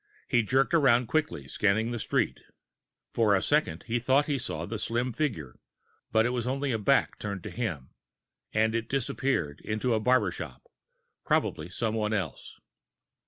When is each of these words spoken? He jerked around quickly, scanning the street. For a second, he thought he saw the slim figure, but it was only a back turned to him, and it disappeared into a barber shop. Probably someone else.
He 0.27 0.41
jerked 0.41 0.73
around 0.73 1.05
quickly, 1.05 1.47
scanning 1.47 1.91
the 1.91 1.99
street. 1.99 2.39
For 3.13 3.35
a 3.35 3.41
second, 3.43 3.83
he 3.85 3.99
thought 3.99 4.25
he 4.25 4.39
saw 4.39 4.65
the 4.65 4.79
slim 4.79 5.13
figure, 5.13 5.59
but 6.11 6.25
it 6.25 6.31
was 6.31 6.47
only 6.47 6.71
a 6.71 6.79
back 6.79 7.19
turned 7.19 7.43
to 7.43 7.51
him, 7.51 7.91
and 8.51 8.73
it 8.73 8.89
disappeared 8.89 9.61
into 9.63 9.93
a 9.93 9.99
barber 9.99 10.31
shop. 10.31 10.63
Probably 11.23 11.69
someone 11.69 12.13
else. 12.13 12.59